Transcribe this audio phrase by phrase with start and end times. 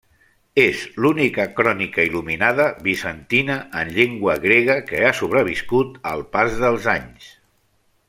[0.61, 7.35] És l'única crònica il·luminada bizantina en llengua grega que ha sobreviscut al pas dels anys.